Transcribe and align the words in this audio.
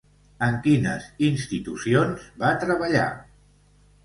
En 0.45 0.55
quines 0.67 1.05
institucions 1.27 2.25
va 2.45 2.51
treballar? 2.65 3.07